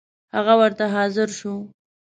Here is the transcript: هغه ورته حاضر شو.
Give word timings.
هغه 0.35 0.53
ورته 0.61 0.85
حاضر 0.95 1.29
شو. 1.39 1.53